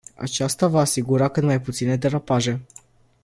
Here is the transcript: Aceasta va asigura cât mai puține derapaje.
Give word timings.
Aceasta 0.15 0.67
va 0.67 0.79
asigura 0.81 1.27
cât 1.27 1.43
mai 1.43 1.61
puține 1.61 1.95
derapaje. 1.95 2.65